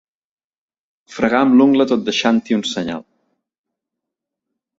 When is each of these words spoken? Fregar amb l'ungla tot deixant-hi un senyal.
Fregar 1.15 1.41
amb 1.47 1.57
l'ungla 1.59 1.87
tot 1.91 2.07
deixant-hi 2.07 2.59
un 2.61 2.65
senyal. 2.71 3.05